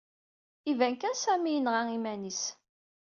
Iban 0.71 0.93
kan 0.99 1.15
Sami 1.23 1.51
yenɣa 1.55 1.81
iman-is. 1.97 2.43